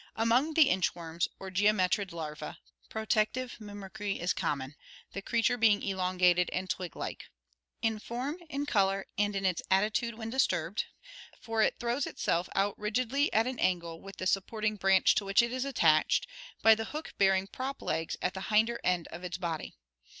[0.25, 2.57] —Among the inch worms, or geometrid larvae,
[2.89, 4.73] protective mimicry is common,
[5.13, 7.81] the creature being elongated and twig like (see Fig.
[7.83, 10.85] 32) in form, in color, and in its attitude when disturbed,
[11.39, 15.23] for it throws itself out rigidly at an angle with the sup porting branch to
[15.23, 16.25] which it is attached
[16.63, 19.75] by the hook bearing prop legs at the hinder end of its body.